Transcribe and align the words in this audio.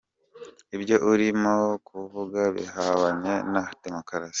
Ibyo 0.75 0.95
urimo 1.11 1.55
kuvuga 1.87 2.41
bihabanye 2.55 3.33
na 3.51 3.61
demokarasi. 3.83 4.29